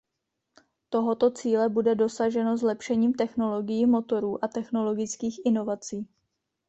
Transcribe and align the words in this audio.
Tohoto 0.89 1.31
cíle 1.31 1.69
bude 1.69 1.95
dosaženo 1.95 2.57
zlepšením 2.57 3.13
technologií 3.13 3.85
motorů 3.85 4.43
a 4.43 4.47
technologických 4.47 5.39
inovací. 5.45 6.07